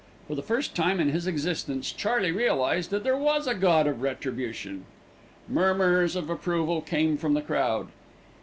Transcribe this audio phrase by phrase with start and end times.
[0.27, 4.01] For the first time in his existence, Charley realised that there was a God of
[4.01, 4.85] retribution.
[5.47, 7.89] Murmurs of approval came from the crowd.